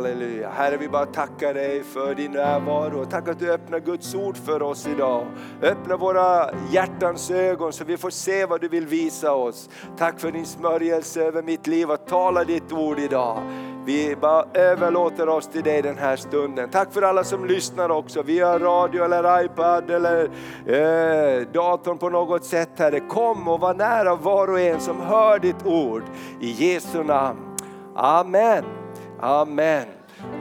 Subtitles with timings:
[0.00, 0.50] Halleluja.
[0.50, 3.04] Herre vi bara tackar dig för din närvaro.
[3.04, 5.26] Tack att du öppnar Guds ord för oss idag.
[5.62, 9.70] Öppna våra hjärtans ögon så vi får se vad du vill visa oss.
[9.98, 13.42] Tack för din smörjelse över mitt liv att tala ditt ord idag.
[13.84, 16.70] Vi bara överlåter oss till dig den här stunden.
[16.70, 20.24] Tack för alla som lyssnar också via radio eller iPad eller
[20.66, 23.00] eh, datorn på något sätt Herre.
[23.00, 26.02] Kom och var nära var och en som hör ditt ord.
[26.40, 27.56] I Jesu namn.
[27.96, 28.79] Amen.
[29.22, 29.86] Amen.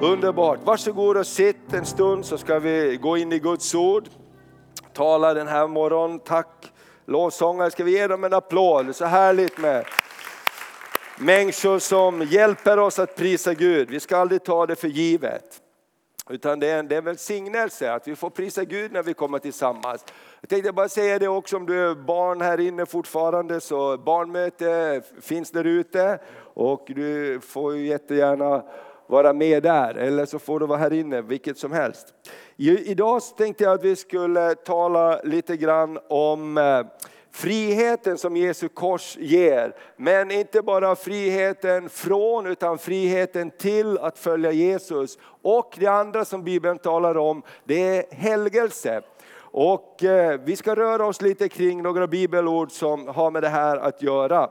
[0.02, 0.60] Underbart.
[0.64, 4.10] Varsågod och sitt en stund så ska vi gå in i Guds ord.
[4.94, 6.20] Tala den här morgonen.
[6.20, 6.72] Tack
[7.06, 7.72] lovsångare.
[7.72, 8.96] Ska vi ge dem en applåd?
[8.96, 9.86] Så härligt med
[11.18, 13.90] människor som hjälper oss att prisa Gud.
[13.90, 15.62] Vi ska aldrig ta det för givet.
[16.30, 19.14] Utan det är en, det är en välsignelse att vi får prisa Gud när vi
[19.14, 20.06] kommer tillsammans.
[20.42, 25.02] Jag tänkte bara säga det också om du är barn här inne fortfarande så barnmöte
[25.22, 26.20] finns där ute
[26.54, 28.64] och du får ju jättegärna
[29.08, 32.14] vara med där eller så får du vara här inne, vilket som helst.
[32.58, 36.82] Idag tänkte jag att vi skulle tala lite grann om eh,
[37.32, 39.76] friheten som Jesu kors ger.
[39.98, 45.18] Men inte bara friheten från utan friheten till att följa Jesus.
[45.42, 49.02] Och det andra som Bibeln talar om det är helgelse.
[49.52, 53.78] Och eh, vi ska röra oss lite kring några bibelord som har med det här
[53.78, 54.50] att göra.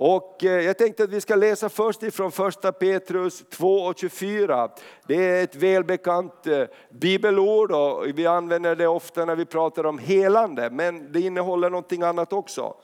[0.00, 4.70] Och eh, jag tänkte att vi ska läsa först ifrån första Petrus 2 och 24.
[5.06, 9.98] Det är ett välbekant eh, bibelord och vi använder det ofta när vi pratar om
[9.98, 12.74] helande, men det innehåller någonting annat också.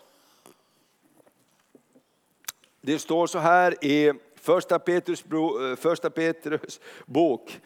[2.81, 7.61] Det står så här i första Petrus, eh, första Petrus bok,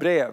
[0.00, 0.32] brev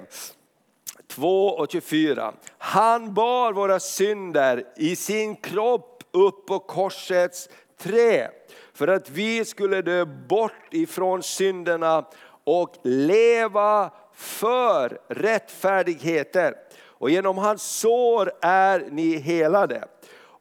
[1.08, 2.34] 2 och 24.
[2.58, 8.32] Han bar våra synder i sin kropp upp på korsets trä
[8.80, 12.06] för att vi skulle dö bort ifrån synderna
[12.44, 16.54] och leva för rättfärdigheten.
[16.82, 19.84] Och genom hans sår är ni helade.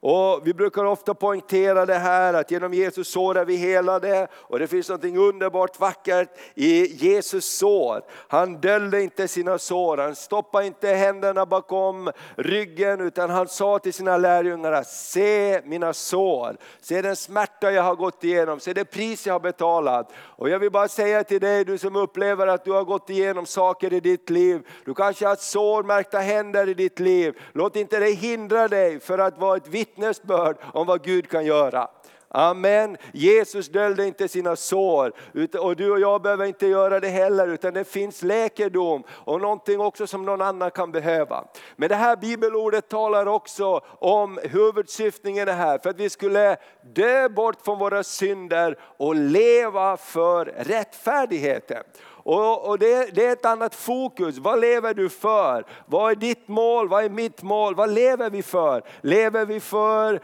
[0.01, 4.27] Och vi brukar ofta poängtera det här att genom Jesus sår är vi helade.
[4.33, 8.01] Och det finns något underbart vackert i Jesus sår.
[8.27, 13.93] Han döljde inte sina sår, han stoppade inte händerna bakom ryggen utan han sa till
[13.93, 19.27] sina lärjungar, se mina sår, se den smärta jag har gått igenom, se det pris
[19.27, 20.11] jag har betalat.
[20.17, 23.45] Och jag vill bara säga till dig, du som upplever att du har gått igenom
[23.45, 28.11] saker i ditt liv, du kanske har sårmärkta händer i ditt liv, låt inte det
[28.11, 31.87] hindra dig för att vara ett vittne vittnesbörd om vad Gud kan göra.
[32.31, 32.97] Amen.
[33.13, 35.13] Jesus döljde inte sina sår
[35.59, 39.79] och du och jag behöver inte göra det heller utan det finns läkedom och någonting
[39.79, 41.45] också som någon annan kan behöva.
[41.75, 46.57] Men det här bibelordet talar också om huvudsyftningen här för att vi skulle
[46.93, 51.83] dö bort från våra synder och leva för rättfärdigheten.
[52.23, 54.37] Och, och det, det, är ett annat fokus.
[54.37, 55.65] Vad lever du för?
[55.85, 56.89] Vad är ditt mål?
[56.89, 57.75] Vad är mitt mål?
[57.75, 58.83] Vad lever vi för?
[59.01, 60.19] Lever vi för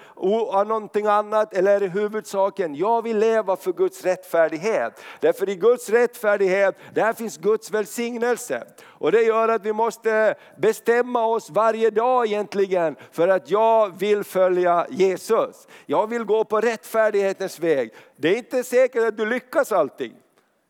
[0.66, 2.76] någonting annat eller är det huvudsaken?
[2.76, 5.04] Jag vill leva för Guds rättfärdighet.
[5.20, 8.64] Därför i Guds rättfärdighet, där finns Guds välsignelse.
[8.84, 14.24] Och det gör att vi måste bestämma oss varje dag egentligen för att jag vill
[14.24, 15.68] följa Jesus.
[15.86, 17.94] Jag vill gå på rättfärdighetens väg.
[18.16, 20.14] Det är inte säkert att du lyckas alltid,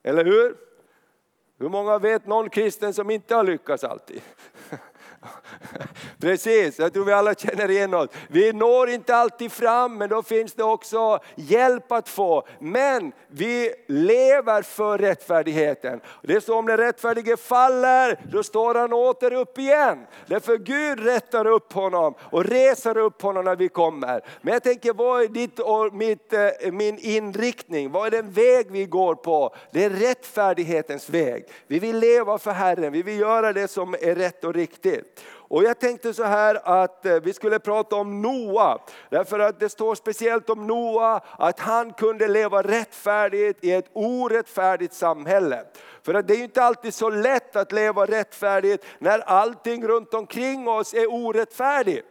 [0.04, 0.65] eller hur?
[1.58, 4.22] Hur många vet någon kristen som inte har lyckats alltid?
[6.26, 8.10] Precis, jag tror vi alla känner igen oss.
[8.28, 12.48] Vi når inte alltid fram men då finns det också hjälp att få.
[12.60, 16.00] Men vi lever för rättfärdigheten.
[16.22, 20.06] Det är så om den rättfärdige faller, då står han åter upp igen.
[20.28, 24.22] Därför Gud rättar upp honom och reser upp honom när vi kommer.
[24.42, 27.92] Men jag tänker, vad är ditt och mitt, eh, min inriktning?
[27.92, 29.56] Vad är den väg vi går på?
[29.72, 31.46] Det är rättfärdighetens väg.
[31.68, 35.22] Vi vill leva för Herren, vi vill göra det som är rätt och riktigt.
[35.48, 38.80] Och jag tänkte så här att eh, vi skulle prata om Noa.
[39.10, 44.94] Därför att det står speciellt om Noa att han kunde leva rättfärdigt i ett orättfärdigt
[44.94, 45.66] samhälle.
[46.04, 50.68] För att det är inte alltid så lätt att leva rättfärdigt när allting runt omkring
[50.68, 52.08] oss är orättfärdigt.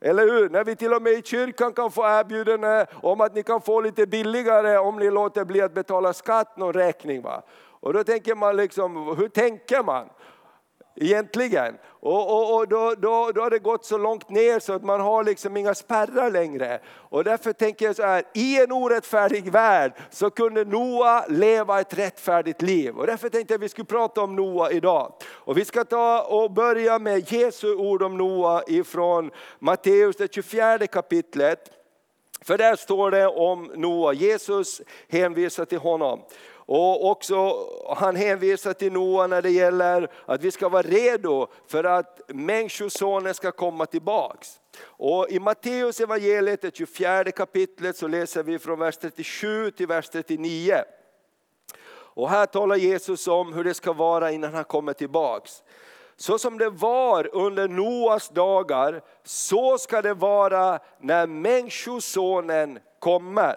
[0.00, 0.48] Eller hur?
[0.48, 3.80] När vi till och med i kyrkan kan få erbjudande om att ni kan få
[3.80, 7.22] lite billigare om ni låter bli att betala skatt, någon räkning.
[7.22, 7.42] Va?
[7.84, 10.08] Och då tänker man liksom, hur tänker man?
[10.96, 11.74] Egentligen.
[11.86, 15.00] Och, och, och då, då, då har det gått så långt ner så att man
[15.00, 16.80] har liksom inga spärrar längre.
[16.86, 21.98] Och därför tänker jag så här, i en orättfärdig värld så kunde Noa leva ett
[21.98, 22.96] rättfärdigt liv.
[22.96, 25.12] Och därför tänkte jag att vi skulle prata om Noa idag.
[25.26, 30.86] Och vi ska ta och börja med Jesu ord om Noa ifrån Matteus det 24
[30.86, 31.70] kapitlet.
[32.44, 36.20] För där står det om Noa, Jesus hänvisar till honom.
[36.66, 37.66] Och också,
[37.96, 43.34] han hänvisar till Noa när det gäller att vi ska vara redo för att Människosonen
[43.34, 44.60] ska komma tillbaks.
[44.82, 50.08] Och I Matteus evangeliet, det 24 kapitlet, så läser vi från vers 37 till vers
[50.08, 50.82] 39.
[52.16, 55.62] Och här talar Jesus om hur det ska vara innan han kommer tillbaks.
[56.16, 63.56] Så som det var under Noas dagar, så ska det vara när Människosonen kommer.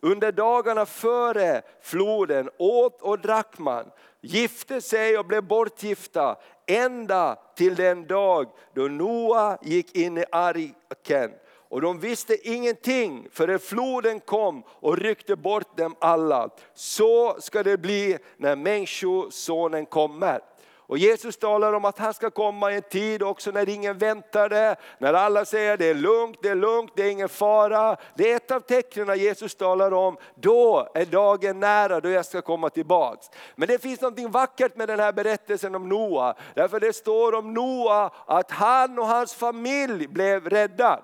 [0.00, 3.90] Under dagarna före floden åt och drack man,
[4.20, 11.30] gifte sig och blev bortgifta ända till den dag då Noa gick in i arken.
[11.68, 16.48] Och de visste ingenting förrän floden kom och ryckte bort dem alla.
[16.74, 20.40] Så ska det bli när Människosonen kommer.
[20.88, 24.48] Och Jesus talar om att han ska komma i en tid också när ingen väntar
[24.48, 27.96] det, när alla säger det är lugnt, det är lugnt, det är ingen fara.
[28.14, 32.42] Det är ett av tecknen Jesus talar om, då är dagen nära då jag ska
[32.42, 33.30] komma tillbaks.
[33.54, 37.54] Men det finns något vackert med den här berättelsen om Noa, därför det står om
[37.54, 41.00] Noa att han och hans familj blev rädda.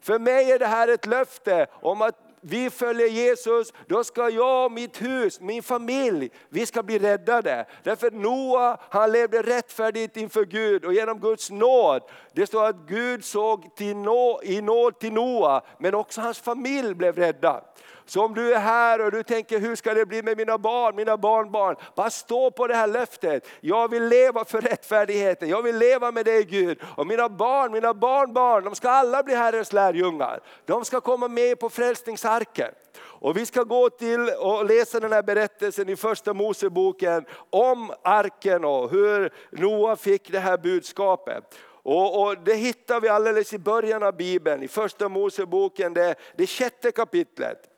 [0.00, 4.72] För mig är det här ett löfte om att vi följer Jesus, då ska jag,
[4.72, 7.66] mitt hus, min familj, vi ska bli räddade.
[7.82, 12.02] Därför Noa, han levde rättfärdigt inför Gud och genom Guds nåd.
[12.32, 16.94] Det står att Gud såg till nå, i nåd till Noa, men också hans familj
[16.94, 17.64] blev räddad.
[18.06, 20.96] Så om du är här och du tänker, hur ska det bli med mina barn,
[20.96, 21.76] mina barnbarn?
[21.94, 23.48] Bara stå på det här löftet.
[23.60, 26.78] Jag vill leva för rättfärdigheten, jag vill leva med dig Gud.
[26.96, 30.40] Och mina barn, mina barnbarn, de ska alla bli Herrens lärjungar.
[30.64, 32.70] De ska komma med på frälsningsarken.
[32.96, 38.64] Och vi ska gå till och läsa den här berättelsen i första Moseboken om arken
[38.64, 41.44] och hur Noa fick det här budskapet.
[41.82, 46.46] Och, och, Det hittar vi alldeles i början av Bibeln, i första Moseboken, det, det
[46.46, 47.73] sjätte kapitlet.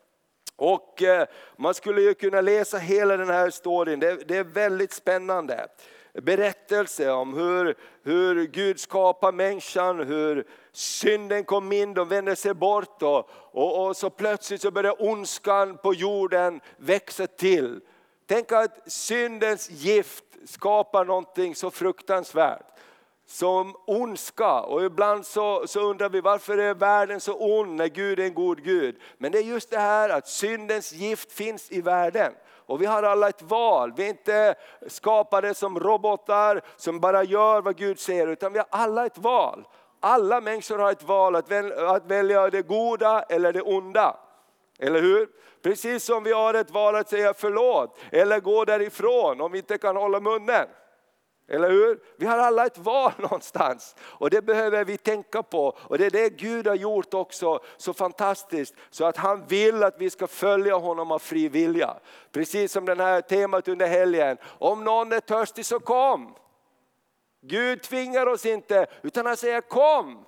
[0.57, 1.27] Och eh,
[1.57, 5.67] man skulle ju kunna läsa hela den här storyn, det, är väldigt spännande.
[6.13, 13.03] Berättelse om hur, hur Gud skapar människan, hur synden kom in, de vände sig bort
[13.03, 17.81] och, och, och så plötsligt så börjar ondskan på jorden växa till.
[18.25, 22.76] Tänk att syndens gift skapar någonting så fruktansvärt
[23.27, 24.59] som ondska.
[24.59, 28.33] Och ibland så, så undrar vi varför är världen så ond när Gud är en
[28.33, 28.95] god Gud.
[29.17, 32.33] Men det är just det här att syndens gift finns i världen.
[32.67, 33.93] Och vi har alla ett val.
[33.97, 34.55] Vi är inte
[34.87, 39.67] skapade som robotar som bara gör vad Gud säger, utan vi har alla ett val.
[39.99, 44.17] Alla människor har ett val att väl, att välja det goda eller det onda.
[44.79, 45.29] Eller hur?
[45.63, 49.77] Precis som vi har ett val att säga förlåt eller gå därifrån om vi inte
[49.77, 50.67] kan hålla munnen.
[51.49, 51.99] Eller hur?
[52.17, 55.77] Vi har alla ett val någonstans och det behöver vi tänka på.
[55.77, 59.95] Och det är det Gud har gjort också så fantastiskt så att han vill att
[59.97, 61.97] vi ska följa honom av fri vilja.
[62.31, 64.37] Precis som det här temat under helgen.
[64.43, 66.35] Om någon är törstig så kom.
[67.41, 70.25] Gud tvingar oss inte utan han säger kom.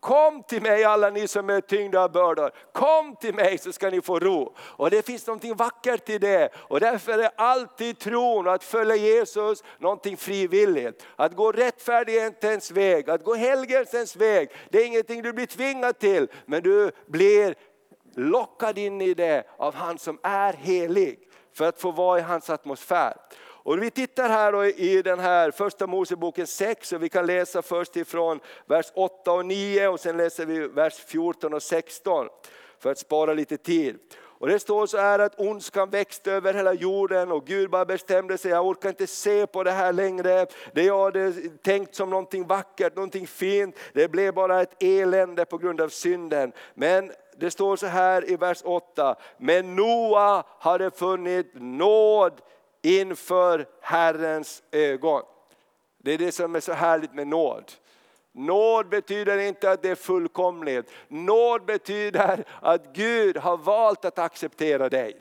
[0.00, 2.50] Kom till mig alla ni som är tyngda av bördor.
[2.72, 4.54] Kom till mig så ska ni få ro.
[4.58, 6.48] Och det finns något vackert i det.
[6.54, 11.06] Och därför är alltid tron att följa Jesus någonting frivilligt.
[11.16, 14.50] Att gå rättfärdighetens väg, att gå helgelsens väg.
[14.70, 17.54] Det är ingenting du blir tvingad till, men du blir
[18.14, 21.18] lockad in i det av han som är helig.
[21.56, 23.14] För att få vara i hans atmosfär.
[23.62, 27.96] Och vi tittar här i den här första Moseboken 6 och vi kan läsa först
[27.96, 32.28] ifrån vers 8 och 9 och sen läser vi vers 14 och 16
[32.78, 33.98] för att spara lite tid.
[34.40, 38.38] Och det står så här att ondskan växte över hela jorden och Gud bara bestämde
[38.38, 40.46] sig, jag orkar inte se på det här längre.
[40.72, 45.58] Det jag hade tänkt som någonting vackert, någonting fint, det blev bara ett elände på
[45.58, 46.52] grund av synden.
[46.74, 52.32] Men det står så här i vers 8, men Noa hade funnit nåd
[52.82, 55.22] inför Herrens ögon.
[55.98, 57.72] Det är det som är så härligt med nåd.
[58.32, 60.90] Nåd betyder inte att det är fullkomligt.
[61.08, 65.20] Nåd betyder att Gud har valt att acceptera dig.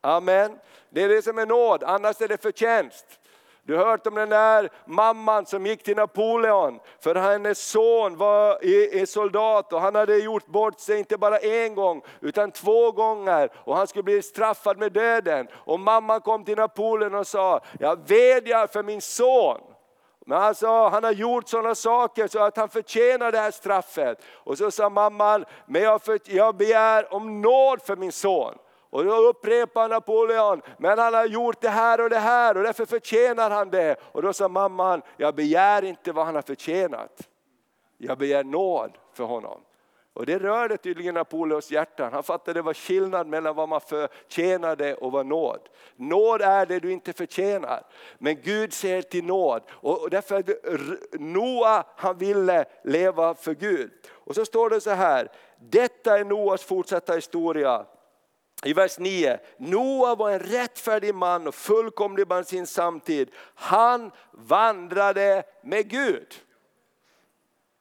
[0.00, 0.58] Amen.
[0.90, 3.19] Det är det som är nåd, annars är det förtjänst.
[3.62, 9.06] Du har hört om den där mamman som gick till Napoleon för hennes son var
[9.06, 13.76] soldat och han hade gjort bort sig inte bara en gång utan två gånger och
[13.76, 15.48] han skulle bli straffad med döden.
[15.54, 19.60] Och mamman kom till Napoleon och sa, jag vädjar för min son.
[20.26, 24.22] Men han sa, han har gjort sådana saker så att han förtjänar det här straffet.
[24.34, 28.54] Och så sa mamman, men jag, för, jag begär om nåd för min son.
[28.90, 32.86] Och då upprepar Napoleon, men han har gjort det här och det här och därför
[32.86, 33.96] förtjänar han det.
[34.12, 37.28] Och då sa mamman, jag begär inte vad han har förtjänat.
[37.98, 39.60] Jag begär nåd för honom.
[40.12, 42.08] Och det rörde tydligen Napoleons hjärta.
[42.12, 45.60] Han fattade det var skillnad mellan vad man förtjänade och vad nåd.
[45.96, 47.82] Nåd är det du inte förtjänar.
[48.18, 49.62] Men Gud ser till nåd.
[49.70, 50.44] Och därför
[51.18, 53.90] Noa han ville leva för Gud.
[54.10, 55.28] Och så står det så här,
[55.58, 57.86] detta är Noas fortsatta historia.
[58.64, 63.30] I vers 9, Noa var en rättfärdig man och fullkomlig bland sin samtid.
[63.54, 66.34] Han vandrade med Gud.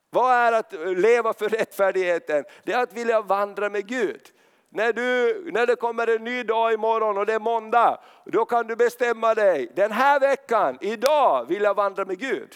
[0.10, 2.44] Vad är att leva för rättfärdigheten?
[2.64, 4.22] Det är att vilja vandra med Gud.
[4.70, 8.68] När, du, när det kommer en ny dag imorgon och det är måndag, då kan
[8.68, 9.72] du bestämma dig.
[9.76, 12.56] Den här veckan, idag vill jag vandra med Gud.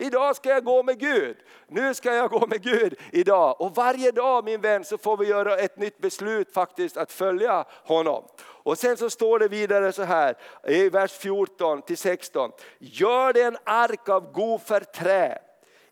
[0.00, 1.36] Idag ska jag gå med Gud.
[1.68, 3.60] Nu ska jag gå med Gud idag.
[3.60, 7.64] Och varje dag min vän så får vi göra ett nytt beslut faktiskt att följa
[7.84, 8.24] honom.
[8.40, 10.36] Och sen så står det vidare så här
[10.66, 12.50] i vers 14 till 16.
[12.78, 15.38] Gör det en ark av goferträ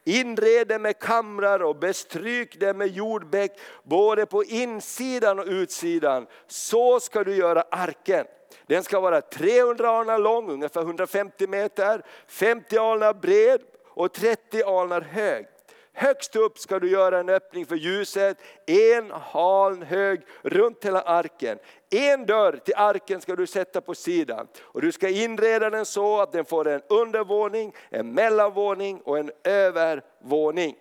[0.05, 6.27] Inred det med kamrar och bestryk det med jordbäck både på insidan och utsidan.
[6.47, 8.27] Så ska du göra arken.
[8.67, 13.61] Den ska vara 300 alnar lång, ungefär 150 meter, 50 alnar bred
[13.97, 15.47] och 30 alnar hög.
[15.93, 21.59] Högst upp ska du göra en öppning för ljuset, en haln hög runt hela arken.
[21.91, 26.21] En dörr till arken ska du sätta på sidan och du ska inreda den så
[26.21, 30.77] att den får en undervåning, en mellanvåning och en övervåning.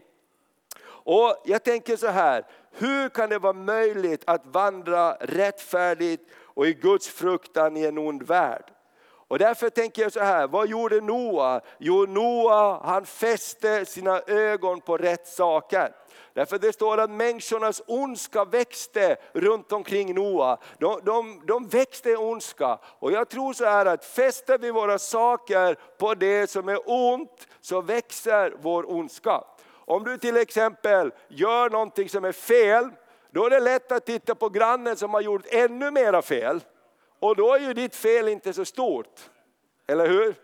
[0.88, 6.74] Och jag tänker så här, hur kan det vara möjligt att vandra rättfärdigt och i
[6.74, 8.75] Guds fruktan i en ond värld?
[9.35, 11.61] Och därför tänker jag så här, vad gjorde Noa?
[11.77, 15.91] Jo, Noa han fäste sina ögon på rätt saker.
[16.33, 20.57] Därför det står att människornas ondska växte runt omkring Noa.
[20.79, 22.79] De, de, de växte i ondska.
[22.99, 27.47] Och jag tror så här att fäster vi våra saker på det som är ont
[27.61, 29.43] så växer vår ondska.
[29.69, 32.89] Om du till exempel gör någonting som är fel,
[33.31, 36.61] då är det lätt att titta på grannen som har gjort ännu mera fel.
[37.25, 39.29] Och då är ju ditt fel inte så stort.
[39.88, 40.36] Eller hur?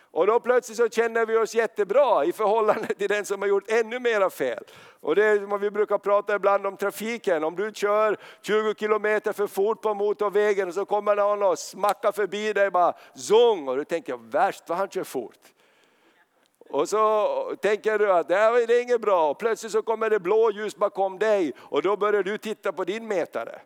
[0.00, 3.70] Och då plötsligt så känner vi oss jättebra i förhållande till den som har gjort
[3.70, 4.64] ännu mera fel.
[5.00, 7.44] Och det är vad vi brukar prata ibland om trafiken.
[7.44, 12.12] Om du kör 20 kilometer för fort på motorvägen och så kommer någon och smackar
[12.12, 15.40] förbi dig bara zong och du tänker värst vad han kör fort.
[16.70, 20.20] Och så tänker du att det här är inget bra och plötsligt så kommer det
[20.20, 23.60] blå ljus bakom dig och då börjar du titta på din mätare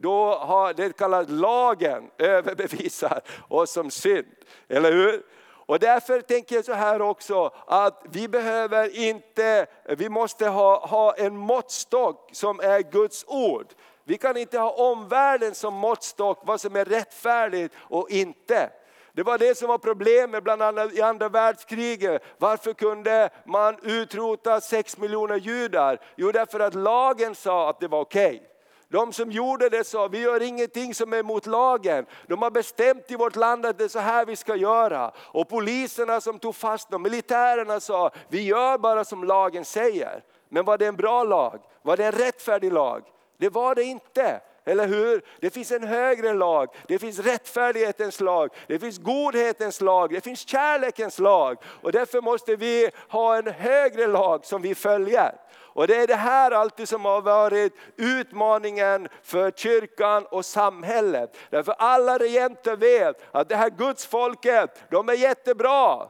[0.00, 4.26] då har det kallas lagen överbevisar oss som synd.
[4.68, 5.22] Eller hur?
[5.68, 11.14] Och därför tänker jag så här också att vi behöver inte, vi måste ha, ha
[11.14, 13.66] en måttstock som är Guds ord.
[14.04, 18.70] Vi kan inte ha omvärlden som måttstock, vad som är rättfärdigt och inte.
[19.12, 22.22] Det var det som var problemet bland annat i andra världskriget.
[22.38, 26.00] Varför kunde man utrota sex miljoner judar?
[26.16, 28.36] Jo därför att lagen sa att det var okej.
[28.36, 28.47] Okay.
[28.90, 32.06] De som gjorde det sa, vi gör ingenting som är emot lagen.
[32.26, 35.12] De har bestämt i vårt land att det är så här vi ska göra.
[35.18, 40.22] Och poliserna som tog fast dem, militärerna sa, vi gör bara som lagen säger.
[40.48, 41.60] Men var det en bra lag?
[41.82, 43.02] Var det en rättfärdig lag?
[43.38, 44.40] Det var det inte.
[44.68, 45.22] Eller hur?
[45.40, 50.48] Det finns en högre lag, det finns rättfärdighetens lag, det finns godhetens lag, det finns
[50.48, 51.58] kärlekens lag.
[51.64, 55.34] Och därför måste vi ha en högre lag som vi följer.
[55.78, 61.36] Och det är det här alltid som har varit utmaningen för kyrkan och samhället.
[61.50, 66.08] Därför alla regenter vet att det här Guds folket, de är jättebra.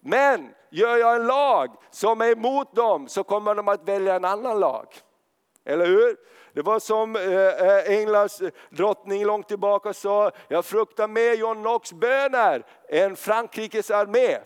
[0.00, 4.24] Men gör jag en lag som är emot dem så kommer de att välja en
[4.24, 4.86] annan lag.
[5.64, 6.16] Eller hur?
[6.52, 11.92] Det var som eh, eh, Englands drottning långt tillbaka sa, jag fruktar mer John Knox
[11.92, 14.38] böner än Frankrikes armé.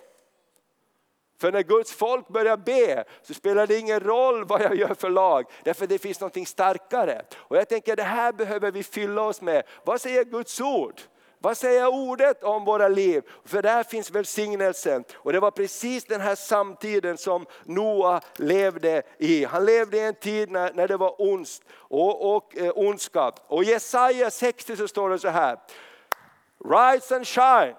[1.38, 5.10] För när Guds folk börjar be så spelar det ingen roll vad jag gör för
[5.10, 7.22] lag, därför det finns något starkare.
[7.36, 9.62] Och jag tänker det här behöver vi fylla oss med.
[9.84, 11.00] Vad säger Guds ord?
[11.40, 13.22] Vad säger ordet om våra liv?
[13.44, 15.04] För där finns välsignelsen.
[15.14, 19.44] Och det var precis den här samtiden som Noa levde i.
[19.44, 23.32] Han levde i en tid när, när det var ondsk och, och eh, ondska.
[23.46, 25.58] Och i Jesaja 60 så står det så här.
[26.64, 27.74] Rise and shine,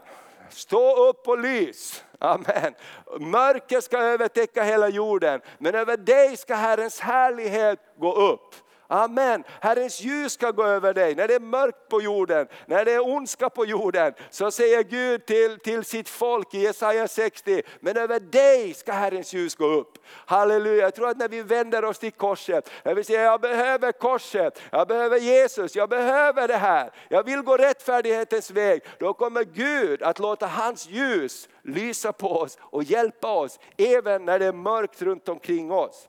[0.50, 2.04] stå upp och lys.
[2.20, 2.74] Amen.
[3.20, 8.56] Mörker ska övertäcka hela jorden, men över dig ska Herrens härlighet gå upp.
[8.91, 9.43] Amen.
[9.62, 11.15] Herrens ljus ska gå över dig.
[11.15, 15.25] När det är mörkt på jorden, när det är ondska på jorden, så säger Gud
[15.25, 19.98] till, till sitt folk i Jesaja 60, men över dig ska Herrens ljus gå upp.
[20.25, 23.91] Halleluja, jag tror att när vi vänder oss till korset, när vi säger jag behöver
[23.91, 29.43] korset, jag behöver Jesus, jag behöver det här, jag vill gå rättfärdighetens väg, då kommer
[29.43, 34.53] Gud att låta hans ljus lysa på oss och hjälpa oss, även när det är
[34.53, 36.09] mörkt runt omkring oss.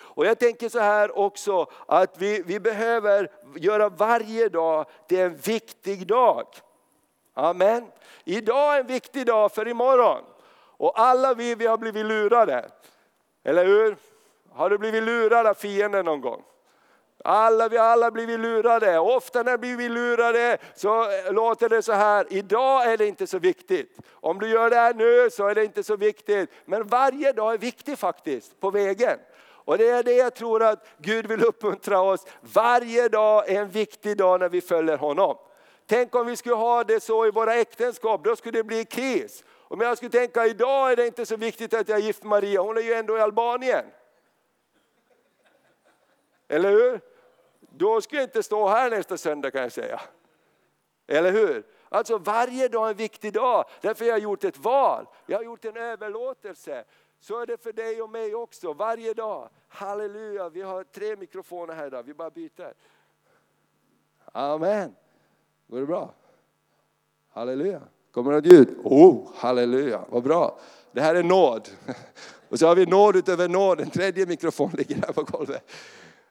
[0.00, 5.36] Och jag tänker så här också, att vi, vi behöver göra varje dag till en
[5.36, 6.46] viktig dag.
[7.34, 7.90] Amen.
[8.24, 10.24] Idag är en viktig dag för imorgon.
[10.76, 12.70] Och alla vi, vi har blivit lurade.
[13.44, 13.96] Eller hur?
[14.52, 16.42] Har du blivit lurad av fienden någon gång?
[17.26, 18.98] Alla, vi alla blivit lurade.
[18.98, 23.38] Ofta när vi blir lurade så låter det så här, idag är det inte så
[23.38, 23.98] viktigt.
[24.10, 26.50] Om du gör det här nu så är det inte så viktigt.
[26.64, 29.18] Men varje dag är viktig faktiskt, på vägen.
[29.64, 32.26] Och det är det jag tror att Gud vill uppmuntra oss.
[32.40, 35.36] Varje dag är en viktig dag när vi följer honom.
[35.86, 39.44] Tänk om vi skulle ha det så i våra äktenskap, då skulle det bli kris.
[39.50, 42.30] Om jag skulle tänka, idag är det inte så viktigt att jag är gift med
[42.30, 43.84] Maria, hon är ju ändå i Albanien.
[46.48, 47.00] Eller hur?
[47.60, 50.00] Då skulle jag inte stå här nästa söndag kan jag säga.
[51.06, 51.62] Eller hur?
[51.88, 55.44] Alltså varje dag är en viktig dag, därför har jag gjort ett val, jag har
[55.44, 56.84] gjort en överlåtelse.
[57.26, 59.48] Så är det för dig och mig också, varje dag.
[59.68, 62.74] Halleluja, vi har tre mikrofoner här idag, vi bara byter.
[64.24, 64.94] Amen.
[65.66, 66.14] Går det bra?
[67.28, 67.82] Halleluja.
[68.10, 68.76] Kommer det något ljud?
[68.84, 70.58] Oh, halleluja, vad bra.
[70.92, 71.68] Det här är nåd.
[72.48, 75.70] Och så har vi nåd utöver nåd, en tredje mikrofon ligger här på golvet.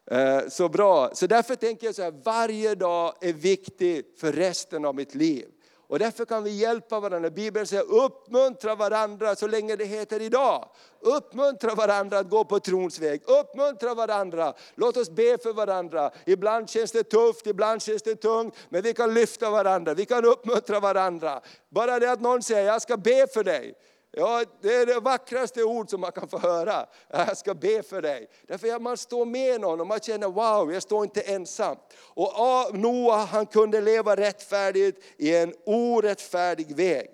[0.06, 4.86] Eh, så bra, så därför tänker jag så här, varje dag är viktig för resten
[4.86, 5.48] av mitt liv.
[5.94, 7.30] Och därför kan vi hjälpa varandra.
[7.30, 10.70] Bibeln säger uppmuntra varandra så länge det heter idag.
[11.00, 13.22] Uppmuntra varandra att gå på trons väg.
[13.26, 14.54] Uppmuntra varandra.
[14.76, 16.12] Låt oss be för varandra.
[16.26, 18.56] Ibland känns det tufft, ibland känns det tungt.
[18.70, 21.42] Men vi kan lyfta varandra, vi kan uppmuntra varandra.
[21.70, 23.74] Bara det att någon säger, jag ska be för dig.
[24.15, 26.86] Ja, det är det vackraste ord som man kan få höra.
[27.10, 28.28] Jag ska be för dig.
[28.47, 31.78] Därför att man står med någon och man känner wow, jag står inte ensam.
[31.99, 37.10] Och Noa han kunde leva rättfärdigt i en orättfärdig väg.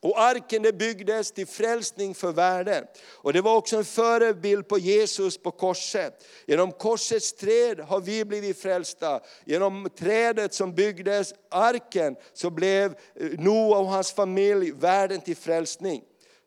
[0.00, 2.84] Och arken det byggdes till frälsning för världen.
[3.12, 6.24] Och det var också en förebild på Jesus på korset.
[6.46, 9.20] Genom korsets träd har vi blivit frälsta.
[9.44, 16.02] Genom trädet som byggdes, arken, så blev eh, Noa och hans familj världen till frälsning.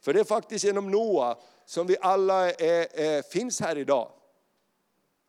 [0.07, 4.09] För det är faktiskt genom Noa som vi alla är, är, finns här idag.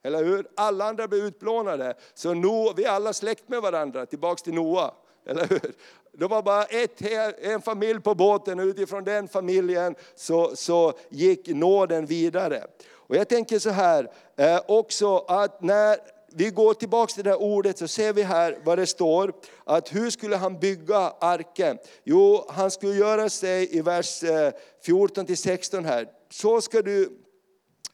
[0.05, 0.47] Eller hur?
[0.57, 1.95] Alla andra blev utplånade.
[2.15, 4.95] Så Noa, vi är alla släkt med varandra, tillbaks till Noa.
[5.27, 5.73] Eller hur?
[6.13, 7.03] Det var bara ett,
[7.43, 12.67] en familj på båten och utifrån den familjen så, så gick nåden vidare.
[12.91, 15.97] Och jag tänker så här eh, också att när
[16.33, 19.33] vi går tillbaka till det här ordet så ser vi här vad det står.
[19.65, 21.79] Att hur skulle han bygga arken?
[22.05, 24.53] Jo, han skulle göra sig i vers eh,
[24.87, 25.85] 14-16.
[25.85, 26.09] här.
[26.31, 27.19] Så ska du,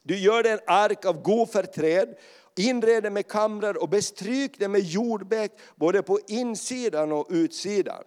[0.03, 2.15] du gör dig en ark av goferträd,
[2.57, 8.03] inred den med kamrar och bestryk den med jordbäck både på insidan och utsidan.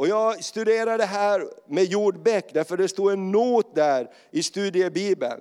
[0.00, 5.40] Och jag studerade här med jordbäck därför det stod en not där i studiebibeln.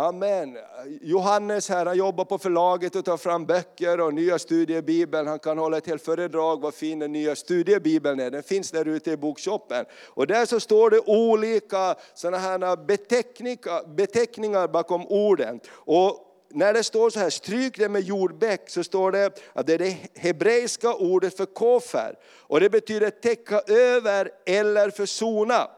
[0.00, 0.58] Amen.
[1.00, 5.26] Johannes här, han jobbar på förlaget och tar fram böcker och nya studiebibeln.
[5.26, 8.30] Han kan hålla ett helt föredrag vad fin den nya studiebibeln är.
[8.30, 9.84] Den finns där ute i bokshoppen.
[10.06, 15.60] Och där så står det olika sådana här beteckningar, beteckningar bakom orden.
[15.70, 19.74] Och när det står så här, stryk det med jordbäck, så står det att det
[19.74, 22.18] är det hebreiska ordet för kofer.
[22.38, 25.70] Och det betyder täcka över eller försona.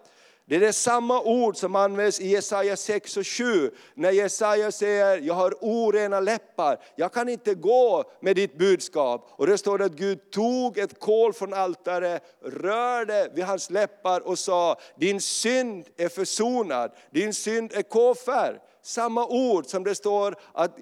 [0.51, 5.21] Det är det samma ord som används i Jesaja 6 och 7, när Jesaja säger,
[5.21, 9.31] jag har orena läppar, jag kan inte gå med ditt budskap.
[9.33, 14.39] Och det står att Gud tog ett kol från altaret, rörde vid hans läppar och
[14.39, 20.79] sa, din synd är försonad, din synd är kåfär samma ord som det står att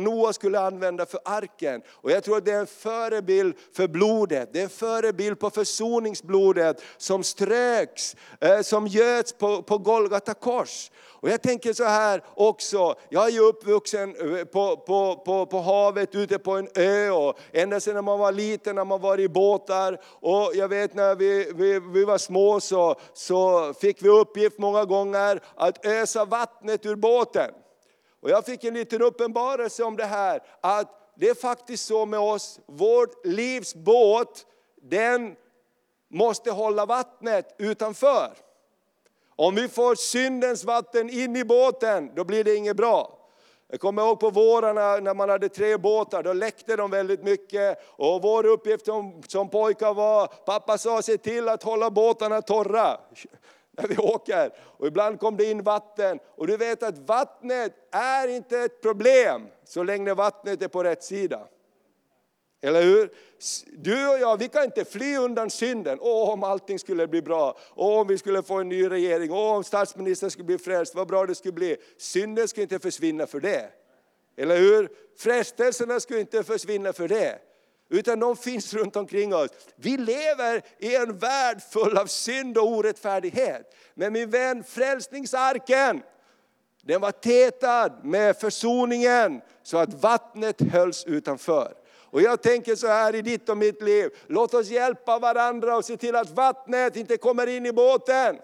[0.00, 1.82] Noa skulle använda för arken.
[1.90, 5.50] Och jag tror att det är en förebild för blodet, det är en förebild på
[5.50, 10.90] försoningsblodet som ströks, eh, som göts på, på Golgata kors.
[11.22, 15.58] Och jag tänker så här också, jag är ju uppvuxen eh, på, på, på, på
[15.58, 19.28] havet ute på en ö och ända sedan man var liten när man var i
[19.28, 20.00] båtar.
[20.04, 24.84] Och jag vet när vi, vi, vi var små så, så fick vi uppgift många
[24.84, 27.29] gånger att ösa vattnet ur båten.
[28.20, 32.20] Och jag fick en liten uppenbarelse om det här, att det är faktiskt så med
[32.20, 34.46] oss, vårt livs båt,
[34.82, 35.36] den
[36.08, 38.32] måste hålla vattnet utanför.
[39.36, 43.16] Om vi får syndens vatten in i båten, då blir det inget bra.
[43.68, 47.78] Jag kommer ihåg på vårarna när man hade tre båtar, då läckte de väldigt mycket.
[47.86, 53.00] Och vår uppgift som, som pojkar var, pappa sa se till att hålla båtarna torra
[53.88, 54.52] när vi åker.
[54.58, 56.18] Och ibland kom det in vatten.
[56.36, 61.02] Och du vet att vattnet är inte ett problem så länge vattnet är på rätt
[61.02, 61.48] sida.
[62.62, 63.12] Eller hur?
[63.78, 65.98] Du och jag, vi kan inte fly undan synden.
[66.00, 67.58] Åh, om allting skulle bli bra.
[67.74, 69.32] Åh, om vi skulle få en ny regering.
[69.32, 70.94] Åh, om statsministern skulle bli frälst.
[70.94, 71.76] Vad bra det skulle bli.
[71.98, 73.70] Synden skulle inte försvinna för det.
[74.36, 74.88] Eller hur?
[75.18, 77.38] Frestelserna skulle inte försvinna för det.
[77.90, 79.50] Utan de finns runt omkring oss.
[79.76, 83.74] Vi lever i en värld full av synd och orättfärdighet.
[83.94, 86.02] Men min vän, frälsningsarken,
[86.82, 91.74] den var tätad med försoningen så att vattnet hölls utanför.
[92.10, 95.84] Och jag tänker så här i ditt och mitt liv, låt oss hjälpa varandra och
[95.84, 98.36] se till att vattnet inte kommer in i båten.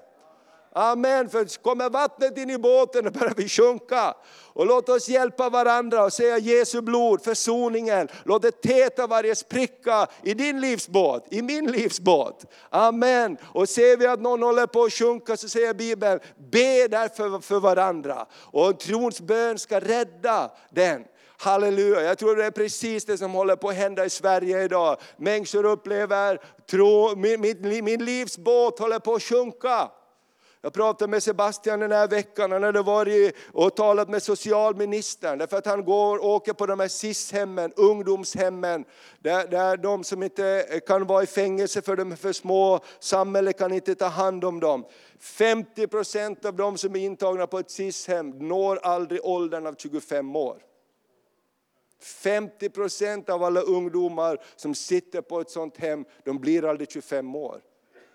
[0.78, 4.14] Amen, för kommer vattnet in i båten då börjar vi sjunka.
[4.52, 8.08] Och låt oss hjälpa varandra och säga Jesu blod, försoningen.
[8.24, 12.44] Låt det täta varje spricka i din livsbåt, i min livsbåt.
[12.70, 13.36] Amen.
[13.42, 17.60] Och ser vi att någon håller på att sjunka så säger Bibeln, be därför för
[17.60, 18.26] varandra.
[18.34, 21.04] Och trons bön ska rädda den.
[21.38, 24.96] Halleluja, jag tror det är precis det som håller på att hända i Sverige idag.
[25.16, 29.90] Människor upplever, tro, min, min, min livsbåt håller på att sjunka.
[30.66, 35.56] Jag pratade med Sebastian den här veckan, han hade varit och talat med socialministern, därför
[35.56, 38.84] att han går och åker på de här SIS-hemmen, ungdomshemmen,
[39.18, 43.58] där, där de som inte kan vara i fängelse för de är för små, samhället
[43.58, 44.84] kan inte ta hand om dem.
[45.18, 50.36] 50 procent av de som är intagna på ett SIS-hem når aldrig åldern av 25
[50.36, 50.58] år.
[52.00, 57.34] 50 procent av alla ungdomar som sitter på ett sånt hem, de blir aldrig 25
[57.34, 57.60] år.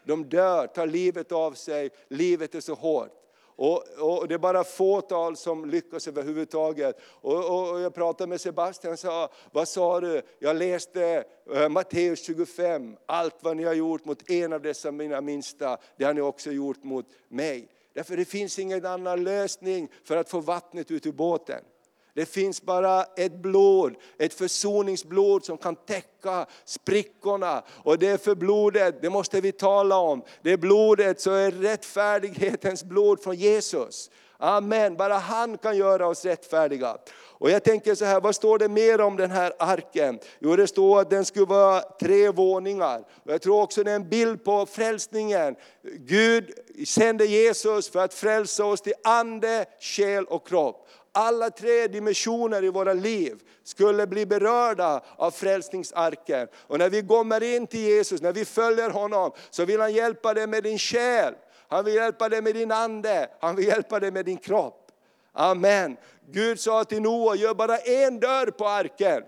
[0.06, 3.22] De dör, tar livet av sig, livet är så hårt.
[3.56, 7.00] Och, och, det är bara fåtal som lyckas överhuvudtaget.
[7.04, 10.22] Och, och och jag pratade med Sebastian och sa, vad sa du?
[10.40, 15.22] Jag läste eh, Matteus 25, allt vad ni har gjort mot en av dessa mina
[15.22, 17.68] minsta, det har ni också gjort mot mig.
[17.94, 21.64] Därför det finns ingen annan lösning för att få vattnet ut ur båten.
[22.14, 27.64] Det finns bara ett blod, ett försoningsblod som kan täcka sprickorna.
[27.84, 30.24] Och det för blodet, det måste vi tala om.
[30.42, 34.10] Det blodet så är rättfärdighetens blod från Jesus.
[34.44, 36.98] Amen, bara han kan göra oss rättfärdiga.
[37.42, 40.20] Och jag tänker så här, vad står det mer om den här arken?
[40.40, 43.00] Jo det står att den skulle vara tre våningar.
[43.00, 45.56] Och jag tror också det är en bild på frälsningen.
[45.98, 46.52] Gud
[46.88, 52.70] sände Jesus för att frälsa oss till ande, själ och kropp alla tre dimensioner i
[52.70, 56.48] våra liv skulle bli berörda av frälsningsarken.
[56.56, 60.34] Och när vi kommer in till Jesus, när vi följer honom, så vill han hjälpa
[60.34, 61.34] dig med din själ.
[61.68, 64.92] Han vill hjälpa dig med din ande, han vill hjälpa dig med din kropp.
[65.34, 65.98] Amen.
[66.30, 69.24] Gud sa till Noa, gör bara en dörr på arken.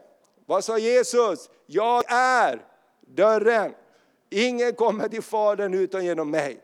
[0.46, 1.50] Vad sa Jesus?
[1.66, 2.66] Jag är
[3.08, 3.74] dörren.
[4.30, 6.62] Ingen kommer till Fadern utan genom mig.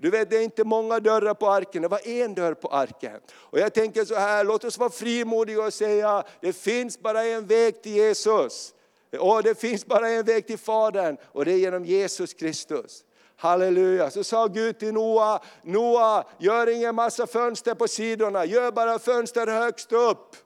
[0.00, 3.20] Du vet, det är inte många dörrar på arken, det var en dörr på arken.
[3.34, 7.46] Och jag tänker så här, låt oss vara frimodiga och säga, det finns bara en
[7.46, 8.74] väg till Jesus.
[9.20, 13.04] Och det finns bara en väg till Fadern och det är genom Jesus Kristus.
[13.36, 14.10] Halleluja.
[14.10, 19.46] Så sa Gud till Noa, Noa gör ingen massa fönster på sidorna, gör bara fönster
[19.46, 20.36] högst upp.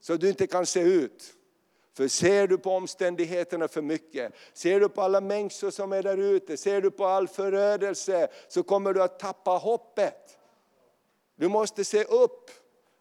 [0.00, 1.34] Så du inte kan se ut.
[2.00, 6.16] För ser du på omständigheterna för mycket, ser du på alla människor som är där
[6.16, 10.38] ute, ser du på all förödelse, så kommer du att tappa hoppet.
[11.36, 12.50] Du måste se upp.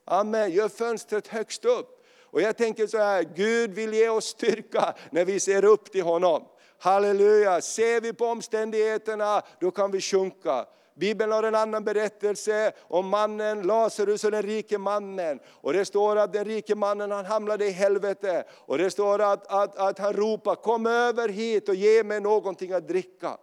[0.05, 2.05] Amen, gör fönstret högst upp.
[2.23, 6.03] Och jag tänker så här, Gud vill ge oss styrka när vi ser upp till
[6.03, 6.43] honom.
[6.79, 10.65] Halleluja, ser vi på omständigheterna, då kan vi sjunka.
[10.99, 15.39] Bibeln har en annan berättelse om mannen Lazarus och den rike mannen.
[15.47, 18.43] Och det står att den rike mannen han hamnade i helvete.
[18.51, 22.71] Och det står att, att, att han ropar, kom över hit och ge mig någonting
[22.71, 23.37] att dricka.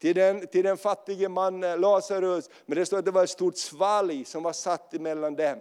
[0.00, 2.50] Till den, till den fattige mannen Lazarus.
[2.66, 5.58] Men det står att det var ett stort svalg som var satt emellan dem.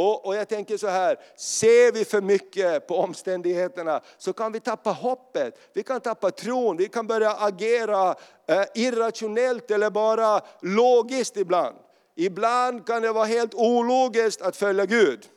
[0.00, 4.60] Och, och, jag tänker så här, ser vi för mycket på omständigheterna så kan vi
[4.60, 8.14] tappa hoppet, vi kan tappa tron, vi kan börja agera
[8.46, 11.76] eh, irrationellt eller bara logiskt ibland.
[12.14, 15.28] Ibland kan det vara helt ologiskt att följa Gud.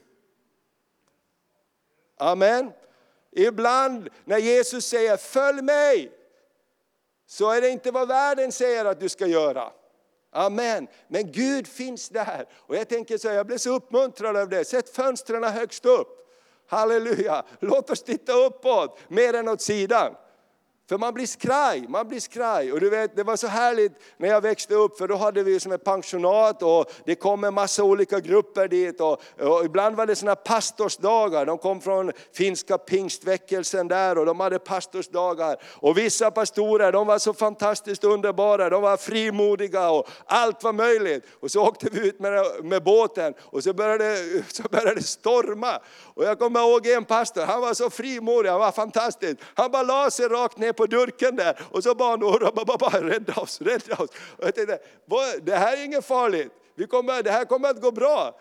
[2.18, 2.72] Amen.
[3.32, 6.12] Ibland när Jesus säger följ mig,
[7.28, 9.72] så är det inte vad världen säger att du ska göra.
[10.32, 10.88] Amen.
[11.08, 12.46] Men Gud finns där.
[12.58, 14.66] Och jag tänker så jag blev så uppmuntrad av det.
[14.66, 16.08] Sätt fönstren högst upp.
[16.68, 17.44] Halleluja.
[17.60, 20.16] Låt oss titta uppåt mer än åt sidan.
[20.90, 22.72] För man blir skraj, man blir skraj.
[22.72, 25.60] Och du vet, det var så härligt när jag växte upp, för då hade vi
[25.60, 29.02] som ett pensionat och det kom en massa olika grupper dit.
[29.02, 34.40] Och, och ibland var det såna pastorsdagar, de kom från finska pingstväckelsen där och de
[34.40, 35.58] hade pastorsdagar.
[35.64, 41.26] Och vissa pastorer, de var så fantastiskt underbara, de var frimodiga och allt var möjligt.
[41.40, 44.18] Och så åkte vi ut med, med båten och så började,
[44.48, 45.80] så började det storma.
[46.14, 49.38] Och jag kommer ihåg en pastor, han var så frimodig, han var fantastisk.
[49.54, 53.42] Han bara la sig rakt ner på durken där och så bad några, bara, rädda
[53.42, 54.10] oss, rädda oss.
[54.38, 54.80] Och jag tänkte,
[55.42, 58.40] det här är inget farligt, Vi kommer, det här kommer att gå bra.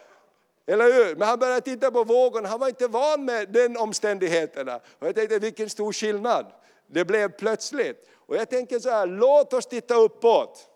[0.67, 1.17] Eller hur?
[1.17, 4.77] Men han började titta på vågorna, han var inte van med den omständigheterna.
[4.99, 6.47] Och jag tänkte vilken stor skillnad
[6.87, 8.09] det blev plötsligt.
[8.27, 10.69] Och jag tänker så här, låt oss titta uppåt.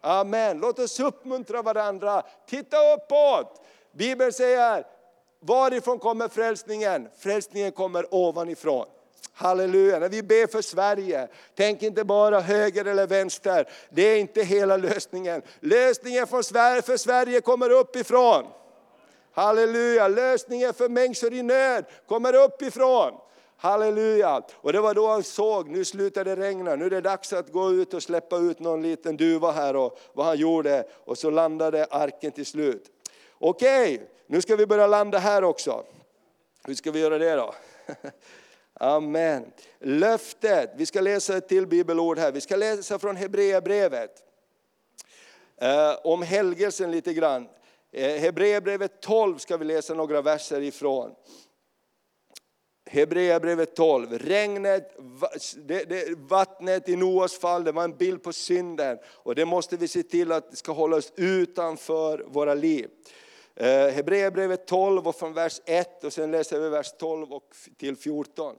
[0.00, 2.22] Amen, låt oss uppmuntra varandra.
[2.46, 3.62] Titta uppåt!
[3.92, 4.84] Bibeln säger,
[5.40, 7.08] varifrån kommer frälsningen?
[7.18, 8.86] Frälsningen kommer ovanifrån.
[9.38, 13.68] Halleluja, när vi ber för Sverige, tänk inte bara höger eller vänster.
[13.90, 15.42] Det är inte hela lösningen.
[15.60, 18.44] Lösningen för Sverige kommer uppifrån.
[19.32, 23.12] Halleluja, lösningen för människor i nöd kommer uppifrån.
[23.56, 24.42] Halleluja!
[24.54, 27.52] Och det var då han såg, nu slutar det regna, nu är det dags att
[27.52, 30.84] gå ut och släppa ut någon liten duva här och vad han gjorde.
[31.04, 32.86] Och så landade arken till slut.
[33.38, 35.84] Okej, nu ska vi börja landa här också.
[36.64, 37.54] Hur ska vi göra det då?
[38.80, 39.52] Amen.
[39.78, 42.32] Löftet, vi ska läsa ett till bibelord här.
[42.32, 44.22] Vi ska läsa från Hebreerbrevet.
[45.56, 47.48] Eh, om helgelsen lite grann.
[47.92, 51.14] Eh, Hebreerbrevet 12 ska vi läsa några verser ifrån.
[52.90, 54.18] Hebreerbrevet 12.
[54.18, 54.96] Regnet,
[56.16, 58.98] vattnet i Noas fall, det var en bild på synden.
[59.06, 62.88] Och det måste vi se till att det ska hålla oss utanför våra liv.
[63.54, 67.96] Eh, Hebreerbrevet 12 och från vers 1 och sen läser vi vers 12 och till
[67.96, 68.56] 14.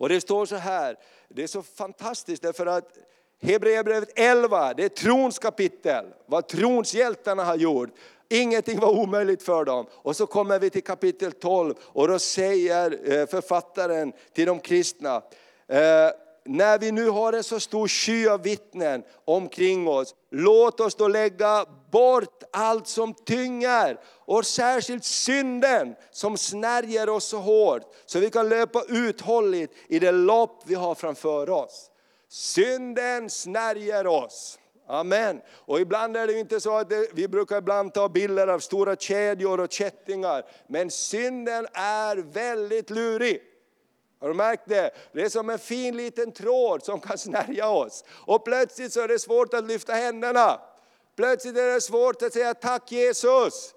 [0.00, 0.96] Och det står så här,
[1.28, 2.98] det är så fantastiskt därför att
[3.42, 7.90] Hebreerbrevet 11, det är trons kapitel, vad tronshjältarna har gjort.
[8.28, 9.86] Ingenting var omöjligt för dem.
[9.90, 15.22] Och så kommer vi till kapitel 12 och då säger eh, författaren till de kristna,
[15.68, 16.10] eh,
[16.50, 21.08] när vi nu har en så stor sky av vittnen omkring oss, låt oss då
[21.08, 28.30] lägga bort allt som tynger och särskilt synden som snärjer oss så hårt så vi
[28.30, 31.90] kan löpa uthålligt i det lopp vi har framför oss.
[32.28, 34.58] Synden snärjer oss.
[34.86, 35.40] Amen.
[35.50, 38.96] Och ibland är det inte så att det, vi brukar ibland ta bilder av stora
[38.96, 40.44] kedjor och kättingar.
[40.66, 43.42] Men synden är väldigt lurig.
[44.20, 44.90] Har du märkt det?
[45.12, 48.04] Det är som en fin liten tråd som kan snärja oss.
[48.26, 50.60] Och plötsligt så är det svårt att lyfta händerna.
[51.16, 53.74] Plötsligt är det svårt att säga tack Jesus.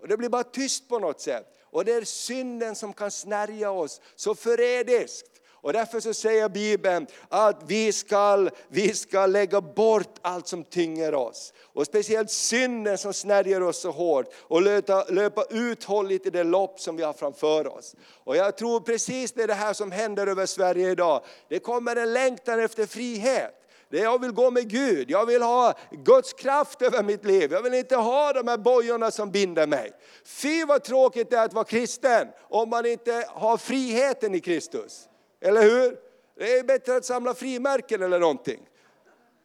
[0.00, 1.46] Och det blir bara tyst på något sätt.
[1.64, 5.39] Och det är synden som kan snärja oss så förrädiskt.
[5.62, 11.14] Och därför så säger Bibeln att vi ska, vi ska lägga bort allt som tynger
[11.14, 11.52] oss.
[11.72, 16.80] Och speciellt synden som snärjer oss så hårt och löpa, löpa uthålligt i det lopp
[16.80, 17.94] som vi har framför oss.
[18.24, 21.24] Och jag tror precis det är det här som händer över Sverige idag.
[21.48, 23.56] Det kommer en längtan efter frihet.
[23.92, 27.52] Jag vill gå med Gud, jag vill ha Guds kraft över mitt liv.
[27.52, 29.92] Jag vill inte ha de här bojorna som binder mig.
[30.24, 35.06] Fy vad tråkigt det är att vara kristen om man inte har friheten i Kristus.
[35.40, 35.96] Eller hur?
[36.36, 38.68] Det är bättre att samla frimärken eller någonting.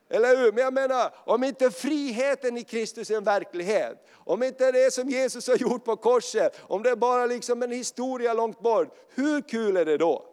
[0.09, 0.51] Eller hur?
[0.51, 5.09] Men jag menar, om inte friheten i Kristus är en verklighet, om inte det som
[5.09, 9.41] Jesus har gjort på korset, om det är bara liksom en historia långt bort, hur
[9.41, 10.25] kul är det då?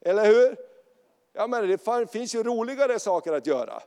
[0.00, 0.56] Eller hur?
[1.32, 3.82] Jag menar, det finns ju roligare saker att göra.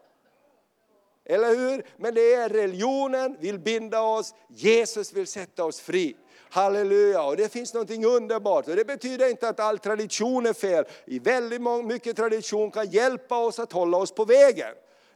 [1.26, 1.86] Eller hur?
[1.98, 6.16] Men det är religionen vill binda oss, Jesus vill sätta oss fri.
[6.50, 8.68] Halleluja, och det finns något underbart.
[8.68, 10.86] Och det betyder inte att all tradition är fel.
[11.06, 14.74] I väldigt mycket tradition kan hjälpa oss att hålla oss på vägen.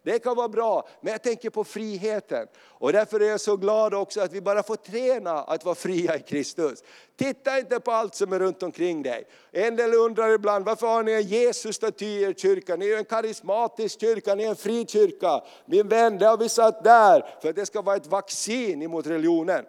[0.10, 2.48] Det kan vara bra, men jag tänker på friheten.
[2.68, 6.16] Och därför är jag så glad också att vi bara får träna att vara fria
[6.16, 6.84] i Kristus.
[7.16, 9.28] Titta inte på allt som är runt omkring dig.
[9.52, 12.76] En del undrar ibland, varför har ni en Jesus-staty i er kyrka?
[12.76, 15.44] Ni är en karismatisk kyrka, ni är en fri kyrka.
[15.66, 19.08] Min vän, det har vi satt där för att det ska vara ett vaccin emot
[19.08, 19.66] religionen.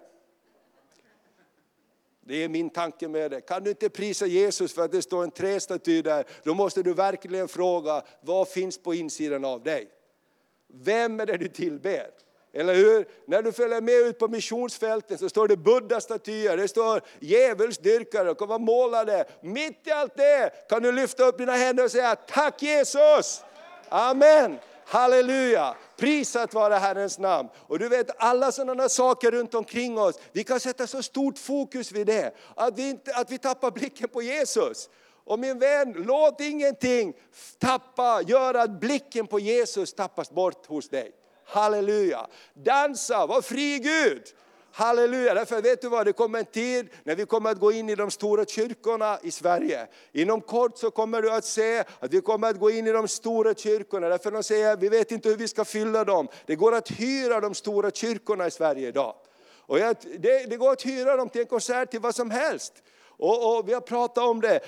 [2.21, 3.41] Det är min tanke med det.
[3.41, 6.95] Kan du inte prisa Jesus för att det står en trästaty där, då måste du
[6.95, 9.89] verkligen fråga, vad finns på insidan av dig?
[10.73, 12.07] Vem är det du tillber?
[12.53, 13.09] Eller hur?
[13.27, 18.49] När du följer med ut på missionsfälten så står det buddha-statyer, det står djävulsdyrkare, och
[18.49, 19.25] vara målade.
[19.41, 23.45] Mitt i allt det kan du lyfta upp dina händer och säga, tack Jesus!
[23.89, 24.59] Amen!
[24.87, 25.75] Halleluja!
[25.97, 27.49] Prisat vare Herrens namn.
[27.57, 31.93] Och du vet alla sådana saker runt omkring oss, vi kan sätta så stort fokus
[31.93, 34.89] vid det, att vi, inte, att vi tappar blicken på Jesus.
[35.31, 37.15] Och min vän, låt ingenting
[37.59, 41.13] tappa, göra att blicken på Jesus tappas bort hos dig.
[41.45, 42.27] Halleluja!
[42.55, 44.23] Dansa, var fri Gud!
[44.73, 47.89] Halleluja, därför vet du vad, det kommer en tid när vi kommer att gå in
[47.89, 49.87] i de stora kyrkorna i Sverige.
[50.13, 53.09] Inom kort så kommer du att se att vi kommer att gå in i de
[53.09, 56.29] stora kyrkorna, därför de säger vi vet inte hur vi ska fylla dem.
[56.47, 59.15] Det går att hyra de stora kyrkorna i Sverige idag.
[59.57, 62.73] Och det, det går att hyra dem till en konsert, till vad som helst.
[63.21, 64.61] Och, och, vi har pratat om det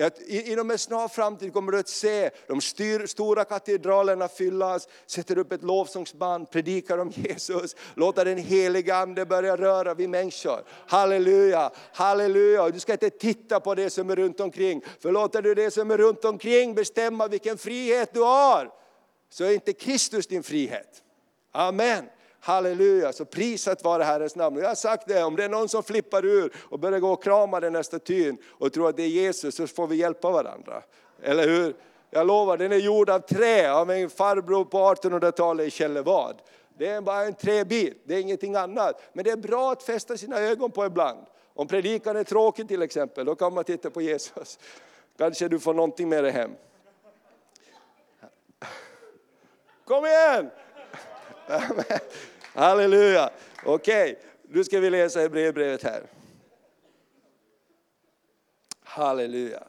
[0.00, 5.38] att inom en snar framtid kommer du att se de styr, stora katedralerna fyllas, sätter
[5.38, 10.64] upp ett lovsångsband, predikar om Jesus, låter den heliga Ande börja röra vid människor.
[10.86, 12.68] Halleluja, halleluja.
[12.68, 15.90] Du ska inte titta på det som är runt omkring, för låter du det som
[15.90, 18.70] är runt omkring bestämma vilken frihet du har,
[19.30, 21.02] så är inte Kristus din frihet.
[21.52, 22.04] Amen.
[22.44, 24.58] Halleluja, så prisat vare Herrens namn.
[24.58, 27.22] Jag har sagt det, om det är någon som flippar ur och börjar gå och
[27.22, 30.82] krama den här statyn och tror att det är Jesus så får vi hjälpa varandra.
[31.22, 31.74] Eller hur?
[32.10, 36.36] Jag lovar, den är gjord av trä av en farbror på 1800-talet i Källevad.
[36.78, 39.02] Det är bara en träbit, det är ingenting annat.
[39.12, 41.26] Men det är bra att fästa sina ögon på ibland.
[41.54, 44.58] Om predikan är tråkig till exempel, då kan man titta på Jesus.
[45.18, 46.50] Kanske du får någonting med dig hem.
[49.84, 50.50] Kom igen!
[52.54, 53.30] Halleluja!
[53.64, 54.24] Okej, okay.
[54.48, 56.02] nu ska vi läsa Hebreerbrevet här.
[58.84, 59.62] Halleluja.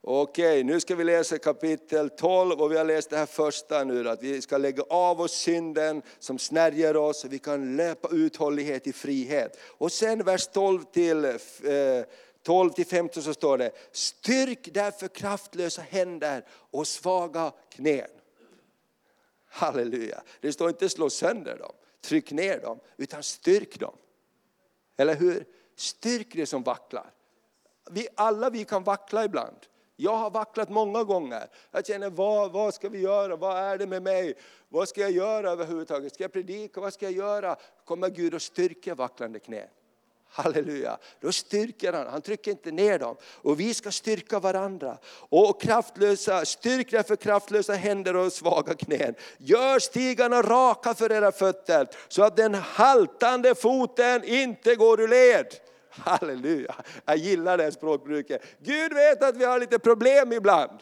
[0.00, 3.84] Okej, okay, nu ska vi läsa kapitel 12 och vi har läst det här första
[3.84, 8.08] nu, att vi ska lägga av oss synden som snärjer oss så vi kan löpa
[8.12, 9.58] uthållighet i frihet.
[9.62, 11.34] Och sen vers 12 till, eh,
[12.42, 18.10] 12 till 15 så står det, styrk därför kraftlösa händer och svaga knän.
[19.48, 20.22] Halleluja.
[20.40, 21.72] Det står inte slå sönder dem,
[22.04, 23.96] tryck ner dem, utan styrk dem.
[24.96, 25.44] Eller hur?
[25.76, 27.10] Styrk det som vacklar.
[27.90, 29.56] Vi, alla vi kan vackla ibland.
[29.96, 31.48] Jag har vacklat många gånger.
[31.70, 33.36] Jag känner, vad, vad ska vi göra?
[33.36, 34.34] Vad är det med mig?
[34.68, 36.14] Vad ska jag göra överhuvudtaget?
[36.14, 36.80] Ska jag predika?
[36.80, 37.56] Vad ska jag göra?
[37.84, 39.68] Kommer Gud att styrka vacklande knän?
[40.34, 40.98] Halleluja.
[41.20, 43.16] Då styrker han, han trycker inte ner dem.
[43.24, 44.98] Och vi ska styrka varandra.
[45.28, 49.14] Och kraftlösa, styrk därför kraftlösa händer och svaga knän.
[49.38, 55.46] Gör stigarna raka för era fötter så att den haltande foten inte går ur led.
[55.90, 58.42] Halleluja, jag gillar det språkbruket.
[58.58, 60.78] Gud vet att vi har lite problem ibland.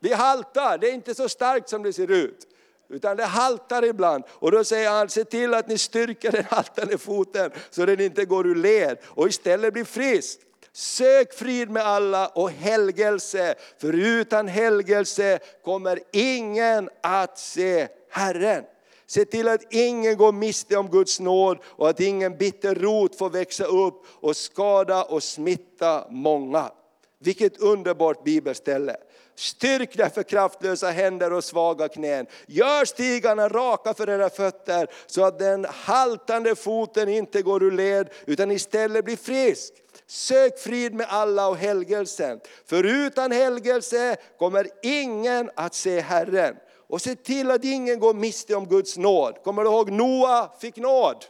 [0.00, 2.46] Vi haltar, det är inte så starkt som det ser ut.
[2.90, 4.24] Utan det haltar ibland.
[4.28, 8.24] Och då säger han, se till att ni styrker den haltande foten så den inte
[8.24, 10.40] går ur led och istället blir frisk.
[10.72, 18.64] Sök frid med alla och helgelse, för utan helgelse kommer ingen att se Herren.
[19.06, 23.30] Se till att ingen går miste om Guds nåd och att ingen bitter rot får
[23.30, 26.70] växa upp och skada och smitta många.
[27.18, 28.96] Vilket underbart bibelställe.
[29.34, 32.26] Styrk därför kraftlösa händer och svaga knän.
[32.46, 38.08] Gör stigarna raka för era fötter så att den haltande foten inte går ur led
[38.26, 39.72] utan istället blir frisk.
[40.06, 42.40] Sök frid med alla och helgelsen.
[42.66, 46.56] För utan helgelse kommer ingen att se Herren.
[46.88, 49.42] Och se till att ingen går miste om Guds nåd.
[49.44, 51.24] Kommer du ihåg Noa fick nåd?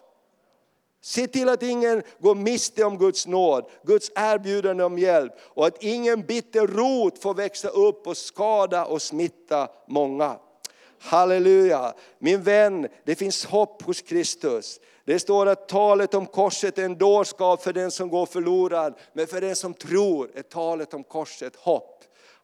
[1.00, 5.82] Se till att ingen går miste om Guds nåd, Guds erbjudande om hjälp och att
[5.82, 10.36] ingen bitter rot får växa upp och skada och smitta många.
[11.00, 11.94] Halleluja!
[12.18, 14.80] Min vän, det finns hopp hos Kristus.
[15.04, 19.26] Det står att talet om korset är en dårskap för den som går förlorad, men
[19.26, 21.97] för den som tror är talet om korset hopp.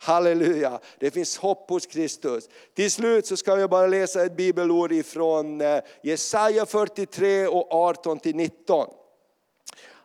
[0.04, 2.48] Halleluja, det finns hopp hos Kristus.
[2.74, 8.18] Till slut så ska jag bara läsa ett bibelord ifrån eh, Jesaja 43 och 18
[8.18, 8.86] till 19.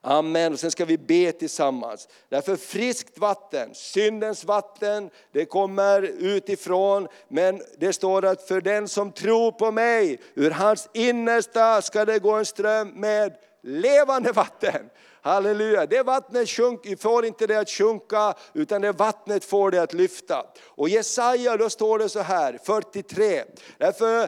[0.02, 0.54] Amen.
[0.54, 2.08] Och sen ska vi be tillsammans.
[2.30, 7.08] Därför friskt vatten, syndens vatten, det kommer utifrån.
[7.28, 12.20] Men det står att för den som tror på mig, ur hans innersta ska det
[12.20, 13.34] gå en ström med
[13.64, 14.90] levande vatten.
[15.22, 19.94] Halleluja, det vattnet sjunk, får inte det att sjunka utan det vattnet får det att
[19.94, 20.46] lyfta.
[20.66, 23.44] Och Jesaja, då står det så här, 43.
[23.78, 24.28] Därför,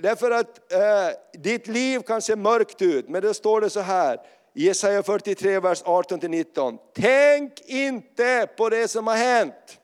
[0.00, 4.20] därför att eh, ditt liv kan se mörkt ut, men då står det så här,
[4.54, 6.78] Jesaja 43, vers 18-19.
[6.94, 9.78] Tänk inte på det som har hänt.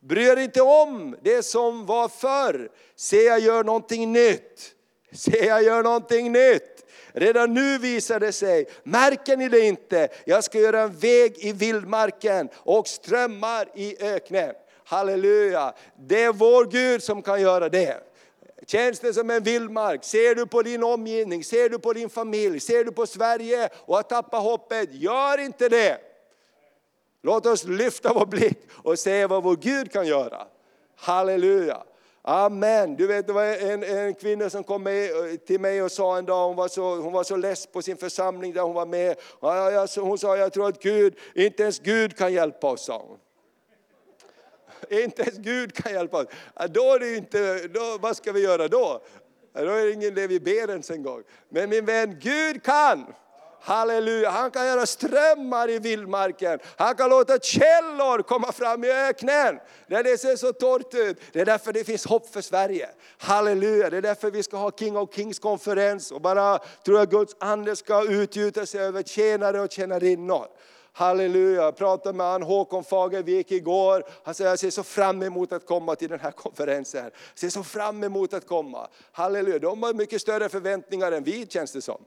[0.00, 2.70] Bry er inte om det som var förr.
[2.96, 4.74] Se, jag gör någonting nytt.
[5.12, 6.84] Se, jag gör någonting nytt.
[7.12, 10.08] Redan nu visar det sig, märker ni det inte?
[10.24, 14.54] Jag ska göra en väg i vildmarken och strömmar i öknen.
[14.84, 18.00] Halleluja, det är vår Gud som kan göra det.
[18.66, 20.04] Känns det som en vildmark?
[20.04, 23.96] Ser du på din omgivning, ser du på din familj, ser du på Sverige och
[23.96, 24.88] har tappat hoppet?
[24.92, 25.98] Gör inte det!
[27.22, 30.46] Låt oss lyfta vår blick och se vad vår Gud kan göra.
[30.96, 31.82] Halleluja!
[32.30, 32.96] Amen.
[32.96, 35.10] Du vet, det var en, en kvinna som kom med,
[35.46, 37.96] till mig och sa en dag, hon var, så, hon var så less på sin
[37.96, 39.16] församling där hon var med.
[39.96, 43.18] Hon sa, jag tror att Gud, inte ens Gud kan hjälpa oss, sa hon.
[45.02, 46.26] Inte ens Gud kan hjälpa oss.
[46.70, 49.02] Då är det inte, då, vad ska vi göra då?
[49.52, 51.22] Då är det ingen det vi ber ens en gång.
[51.48, 53.06] Men min vän, Gud kan.
[53.60, 56.58] Halleluja, han kan göra strömmar i vildmarken.
[56.76, 59.58] Han kan låta källor komma fram i öknen.
[59.86, 61.18] när det ser så torrt ut.
[61.32, 62.88] Det är därför det finns hopp för Sverige.
[63.18, 67.10] Halleluja, det är därför vi ska ha King of Kings konferens och bara tror jag
[67.10, 70.46] Guds ande ska utgjuta sig över tjänare och tjänarinnor.
[70.92, 74.04] Halleluja, jag pratade med han Håkon Fagervik igår.
[74.24, 77.04] Han säger jag ser så fram emot att komma till den här konferensen.
[77.04, 78.88] Jag ser så fram emot att komma.
[79.12, 82.04] Halleluja, de har mycket större förväntningar än vi känns det som.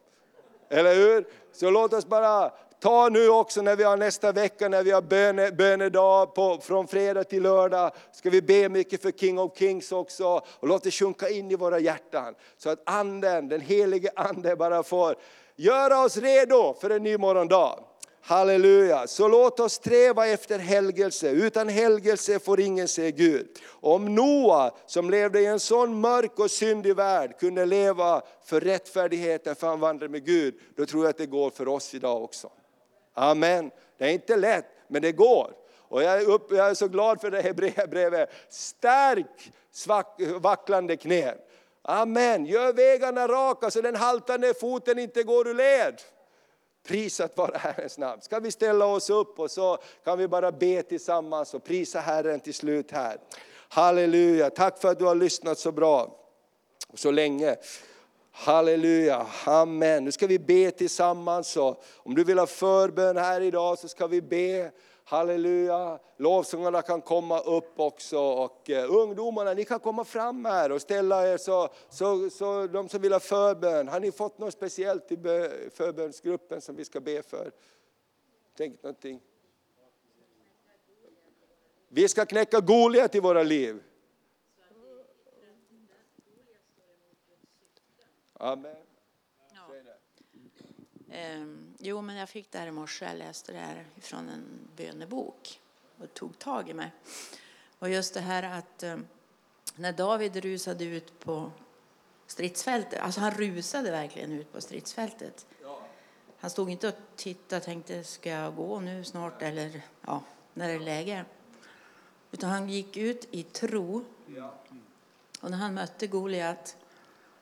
[0.72, 1.26] Eller hur?
[1.53, 5.01] Så låt oss bara ta nu också när vi har nästa vecka, när vi har
[5.01, 7.91] böne, bönedag på, från fredag till lördag.
[8.11, 10.41] Ska vi be mycket för King of Kings också.
[10.59, 12.36] Och låt det sjunka in i våra hjärtan.
[12.57, 15.15] Så att anden, den helige ande bara får
[15.55, 17.80] göra oss redo för en ny morgondag.
[18.24, 21.30] Halleluja, så låt oss sträva efter helgelse.
[21.30, 23.47] Utan helgelse får ingen se Gud.
[23.69, 29.55] Om Noa som levde i en sån mörk och syndig värld kunde leva för rättfärdigheten
[29.55, 32.51] för han vandrade med Gud, då tror jag att det går för oss idag också.
[33.13, 33.72] Amen.
[33.97, 35.53] Det är inte lätt, men det går.
[35.78, 38.30] Och jag är, upp, jag är så glad för det här brevet.
[38.49, 41.38] Stärk svack, vacklande knän.
[41.82, 42.45] Amen.
[42.45, 46.01] Gör vägarna raka så den haltande foten inte går ur led.
[46.88, 48.21] Prisat vara Herrens namn.
[48.21, 52.39] Ska vi ställa oss upp och så kan vi bara be tillsammans och prisa Herren
[52.39, 53.17] till slut här.
[53.69, 56.17] Halleluja, tack för att du har lyssnat så bra
[56.88, 57.55] och så länge.
[58.32, 60.03] Halleluja, amen.
[60.03, 61.57] Nu ska vi be tillsammans.
[61.57, 64.71] Om du vill ha förbön här idag så ska vi be.
[65.12, 70.82] Halleluja, lovsångarna kan komma upp också och uh, ungdomarna ni kan komma fram här och
[70.82, 75.12] ställa er så, så, så de som vill ha förbön, har ni fått något speciellt
[75.12, 75.18] i
[75.74, 77.51] förbönsgruppen som vi ska be för?
[78.57, 79.22] Tänk någonting.
[81.88, 83.84] Vi ska knäcka Goliat i våra liv.
[88.34, 88.76] Amen.
[91.09, 93.05] Um, jo, men jag fick det här i morse.
[93.05, 94.43] Jag läste det här från en
[94.75, 95.59] bönebok
[95.97, 96.91] och tog tag i mig.
[97.79, 99.07] Och just det här att um,
[99.75, 101.51] när David rusade ut på
[102.27, 105.45] stridsfältet, alltså han rusade verkligen ut på stridsfältet.
[106.38, 110.23] Han stod inte och tittade och tänkte, ska jag gå nu snart eller ja,
[110.53, 111.25] när det är läge?
[112.32, 114.05] Utan han gick ut i tro.
[115.41, 116.77] Och när han mötte Goliat,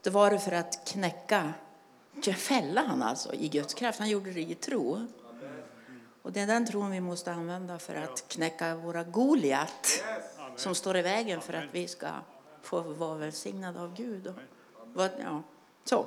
[0.01, 1.53] då var det för att knäcka
[2.37, 3.99] fälla han alltså i Guds kraft.
[3.99, 5.07] Han gjorde det i tro.
[6.21, 10.03] Och det är den tron vi måste använda för att knäcka våra Goliat
[10.55, 12.07] som står i vägen för att vi ska
[12.61, 14.27] få vara välsignade av Gud.
[14.95, 15.43] Och, ja,
[15.83, 16.05] så.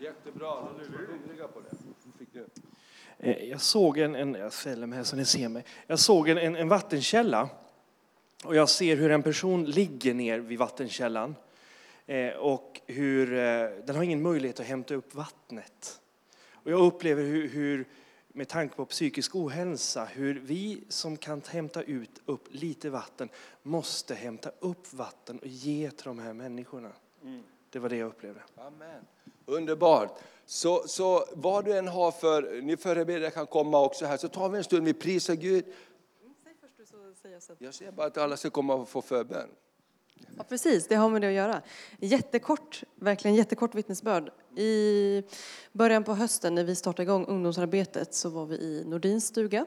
[0.00, 0.54] Jättebra.
[1.54, 1.76] på det.
[3.18, 5.64] Eh, jag såg en, en jag ställer mig här så ni ser mig.
[5.86, 7.48] Jag såg en, en, en vattenkälla
[8.44, 11.36] och jag ser hur en person ligger ner vid vattenkällan.
[12.10, 16.00] Eh, och hur eh, den har ingen möjlighet att hämta upp vattnet.
[16.52, 17.88] Och jag upplever hur, hur,
[18.28, 23.28] med tanke på psykisk ohälsa, hur vi som kan hämta ut upp lite vatten
[23.62, 26.92] måste hämta upp vatten och ge till de här människorna.
[27.22, 27.42] Mm.
[27.70, 28.40] Det var det jag upplevde.
[28.56, 29.06] Amen.
[29.46, 30.18] Underbart.
[30.46, 34.48] Så, så vad du än har för, ni förebedjare kan komma också här, så tar
[34.48, 35.64] vi en stund, vi prisar Gud.
[36.44, 37.52] Säg först så säger jag så.
[37.58, 39.48] Jag säger bara att alla ska komma och få förbön.
[40.36, 41.62] Ja, precis, det har med det att göra.
[41.98, 44.30] Jättekort, verkligen jättekort vittnesbörd.
[44.56, 45.22] I
[45.72, 49.66] början på hösten när vi startade igång ungdomsarbetet så var vi i Nordins stuga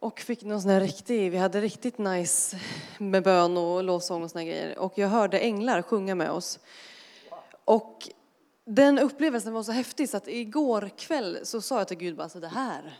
[0.00, 2.60] och fick någon sån här riktig, vi hade riktigt nice
[2.98, 4.78] med bön och lovsång och såna grejer.
[4.78, 6.58] Och jag hörde änglar sjunga med oss.
[7.64, 8.08] Och
[8.64, 12.28] den upplevelsen var så häftig så att igår kväll så sa jag till Gud bara
[12.28, 12.98] så det här,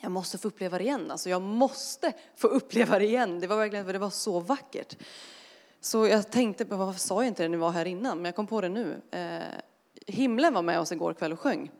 [0.00, 1.10] jag måste få uppleva det igen.
[1.10, 3.40] Alltså jag måste få uppleva det igen.
[3.40, 4.96] Det var verkligen, för det var så vackert.
[5.80, 8.18] Så jag tänkte på, varför sa jag inte det när vi var här innan?
[8.18, 9.00] Men jag kom på det nu.
[9.10, 9.40] Eh,
[10.06, 11.70] himlen var med oss igår kväll och sjöng.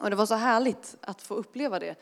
[0.00, 1.94] Och det var så härligt att få uppleva det.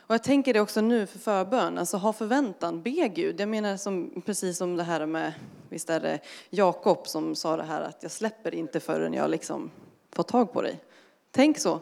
[0.00, 3.40] Och jag tänker det också nu för förbön, alltså ha förväntan, be Gud.
[3.40, 5.32] Jag menar som, precis som det här med,
[5.68, 6.18] visst är det
[6.50, 9.70] Jakob som sa det här att jag släpper inte förrän jag liksom
[10.12, 10.80] får tag på dig.
[11.30, 11.80] Tänk så.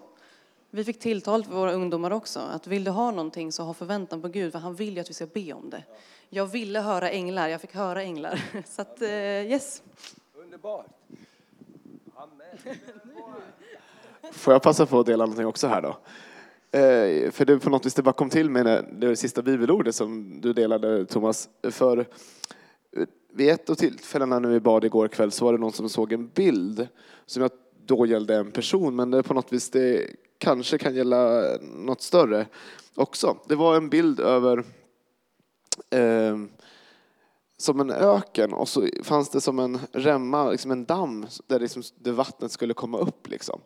[0.73, 4.23] Vi fick tilltal för våra ungdomar också, att vill du ha någonting så ha förväntan
[4.23, 5.85] på Gud, för han vill ju att vi ska be om det.
[6.29, 8.45] Jag ville höra änglar, jag fick höra änglar.
[8.67, 9.83] Så att, eh, yes.
[10.35, 10.87] Underbart.
[12.15, 12.77] Amen.
[14.33, 15.89] Får jag passa på att dela någonting också här då?
[16.79, 20.41] Eh, för det på något vis det bara kom till mig det sista bibelordet som
[20.41, 21.49] du delade Thomas.
[21.63, 22.05] För eh,
[23.33, 26.13] vid ett av tillfällena när vi bad igår kväll så var det någon som såg
[26.13, 26.89] en bild
[27.27, 27.51] som jag
[27.87, 30.11] då gällde en person men det på något vis det
[30.41, 32.47] kanske kan gälla något större
[32.95, 33.37] också.
[33.49, 34.65] Det var en bild över
[35.91, 36.37] eh,
[37.59, 41.83] som en öken och så fanns det som en remma, liksom en damm där, liksom,
[41.99, 43.29] där vattnet skulle komma upp.
[43.29, 43.61] Liksom.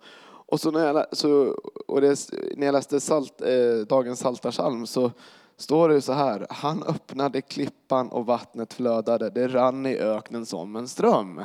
[0.46, 1.56] Och så när jag, så,
[1.86, 5.10] och det, när jag läste salt, eh, dagens saltarsalm så
[5.56, 6.46] står det så här.
[6.50, 9.30] Han öppnade klippan och vattnet flödade.
[9.30, 11.42] Det rann i öknen som en ström.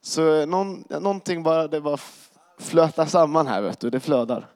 [0.00, 1.98] Så någon, någonting bara, det bara
[2.58, 3.90] flötar samman här vet du.
[3.90, 4.46] Det flödar.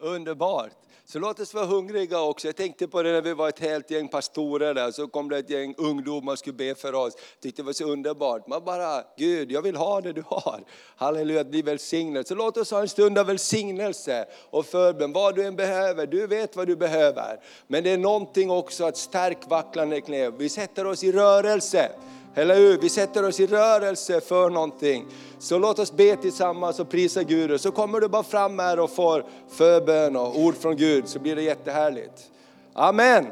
[0.00, 0.70] Underbart.
[1.06, 2.48] Så låt oss vara hungriga också.
[2.48, 5.38] Jag tänkte på det när vi var ett helt gäng pastorer där, så kom det
[5.38, 7.14] ett gäng ungdomar och skulle be för oss.
[7.40, 8.46] Tyckte det var så underbart.
[8.46, 10.64] Man bara, Gud, jag vill ha det du har.
[10.96, 12.26] Halleluja, bli välsignad.
[12.26, 15.12] Så låt oss ha en stund av välsignelse och förbön.
[15.12, 17.40] Vad du än behöver, du vet vad du behöver.
[17.66, 20.30] Men det är någonting också att stärk vacklande knä.
[20.30, 21.90] Vi sätter oss i rörelse.
[22.34, 22.78] Eller hur?
[22.78, 25.06] Vi sätter oss i rörelse för någonting.
[25.38, 27.50] Så låt oss be tillsammans och prisa Gud.
[27.50, 31.18] Och så kommer du bara fram här och får förbön och ord från Gud så
[31.18, 32.30] blir det jättehärligt.
[32.72, 33.26] Amen.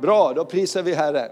[0.00, 1.30] Bra, då prisar vi Herren.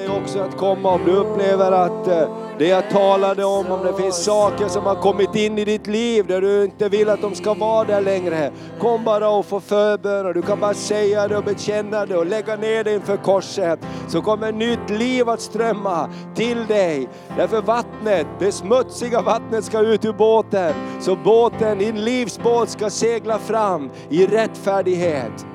[0.00, 2.28] Dig också att komma om du upplever att eh,
[2.58, 6.26] det jag talade om, om det finns saker som har kommit in i ditt liv
[6.26, 8.52] där du inte vill att de ska vara där längre.
[8.78, 12.26] Kom bara och få förbön och du kan bara säga det och bekänna det och
[12.26, 13.80] lägga ner det inför korset.
[14.08, 17.08] Så kommer nytt liv att strömma till dig.
[17.36, 20.74] Därför vattnet, det smutsiga vattnet ska ut ur båten.
[21.00, 25.46] Så båten, din livsbåt ska segla fram i rättfärdighet.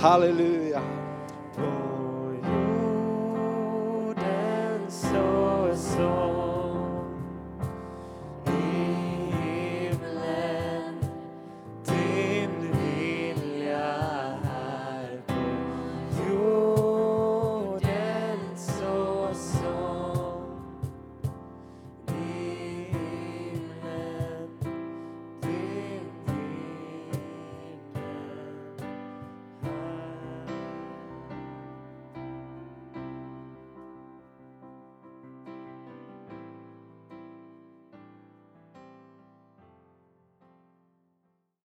[0.00, 1.03] Halleluja.